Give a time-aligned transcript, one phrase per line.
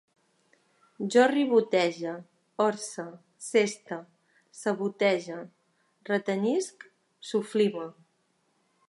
[1.15, 2.13] Jo ribotege,
[2.65, 3.05] orse,
[3.49, 3.99] seste,
[4.63, 5.37] sabotege,
[6.11, 6.89] retenyisc,
[7.33, 7.87] soflime